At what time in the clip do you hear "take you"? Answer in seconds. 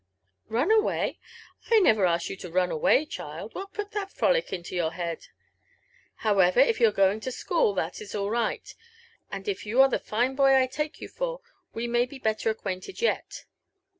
10.65-11.07